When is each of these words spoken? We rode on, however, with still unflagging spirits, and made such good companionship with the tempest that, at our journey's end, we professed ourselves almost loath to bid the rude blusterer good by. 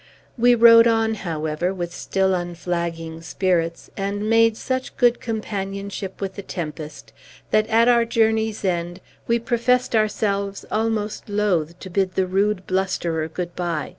We 0.35 0.55
rode 0.55 0.87
on, 0.87 1.13
however, 1.13 1.71
with 1.75 1.93
still 1.93 2.33
unflagging 2.33 3.21
spirits, 3.21 3.91
and 3.95 4.27
made 4.27 4.57
such 4.57 4.97
good 4.97 5.19
companionship 5.21 6.19
with 6.19 6.33
the 6.33 6.41
tempest 6.41 7.13
that, 7.51 7.67
at 7.67 7.87
our 7.87 8.03
journey's 8.05 8.65
end, 8.65 8.99
we 9.27 9.37
professed 9.37 9.95
ourselves 9.95 10.65
almost 10.71 11.29
loath 11.29 11.77
to 11.81 11.89
bid 11.91 12.15
the 12.15 12.25
rude 12.25 12.65
blusterer 12.65 13.27
good 13.27 13.55
by. 13.55 13.89